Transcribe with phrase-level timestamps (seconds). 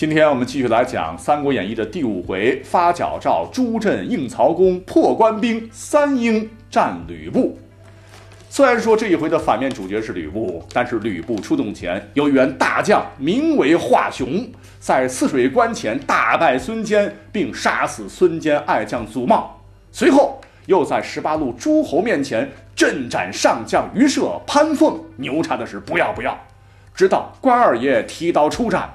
[0.00, 7.58] 今天我们继续来讲《三国演义》的第五回：发矫诏朱震应曹公，破官兵，三英战吕布。
[8.48, 19.60] 虽然说这一回的反面主角是吕布，但是吕布出动前，有一员大将名为华雄，在泗水关前大败孙坚，并杀死孙坚爱将祖茂。
[19.92, 26.34] 随后又在十八路诸侯面前镇斩上将于涉、潘凤，牛叉的是不要不要。
[26.94, 28.88] 直到关二爷提刀出战。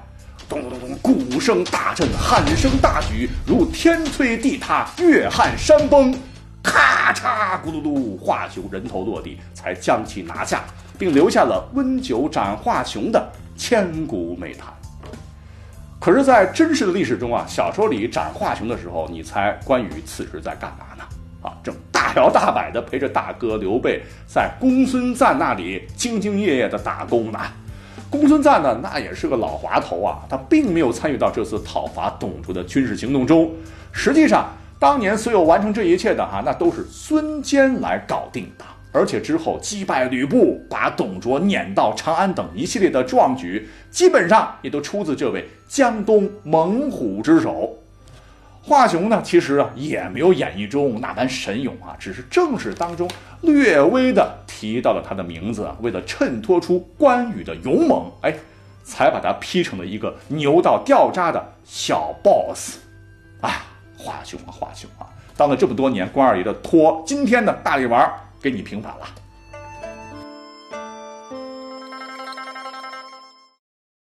[0.48, 6.14] 咚咚咚咚，鼓声大震，喊声大举，如天摧地塌，月撼山崩。
[6.62, 10.64] 咔嚓，咕噜噜，华雄人头落地，才将其拿下，
[10.98, 14.68] 并留下了温酒斩华雄的千古美谈。
[16.00, 21.04] 可是，在真实的历史中啊，小说里斩华雄的时候，你猜关羽此时在干嘛呢？
[21.42, 27.40] 啊，正大摇大摆地陪着大哥刘备在公孙瓒那里兢兢业业地打工呢。
[28.08, 33.50] 公孙瓒呢，那也是个老滑头啊，他并没有参与到这次讨伐董卓的军事行动中。
[33.92, 38.64] 实际上，当年所有完成这一切的哈，那都是孙坚来搞定的。
[38.92, 47.76] 而且之后击败吕布，把董卓撵到长安等一系列的壮举，基本上也都出自这位江东猛虎之手。
[48.62, 53.06] 华雄呢，其实啊也没有演绎中那般神勇啊，只是正史当中
[53.42, 58.34] 略微的提到了他的名字，为了衬托出关羽的勇猛，哎，
[58.82, 62.78] 才把他劈成了一个牛到掉渣的小 boss。
[63.42, 63.66] 啊，
[63.98, 65.04] 华雄啊，华雄啊，
[65.36, 68.10] 当了这么多年关二爷的托，今天呢大力丸
[68.40, 69.06] 给你平反了。